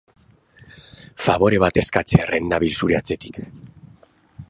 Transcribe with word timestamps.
Fabore 1.27 1.61
bat 1.65 1.79
eskatzearren 1.83 2.51
nabil 2.55 2.77
zure 2.83 3.01
atzetik. 3.01 3.43